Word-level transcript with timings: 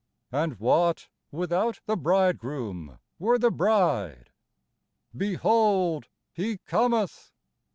And 0.31 0.59
what, 0.59 1.09
without 1.31 1.81
the 1.85 1.95
Bridegroom, 1.95 2.97
were 3.19 3.37
the 3.37 3.51
Bride? 3.51 4.31
Behold, 5.15 6.07
He 6.33 6.57
cometh 6.65 7.31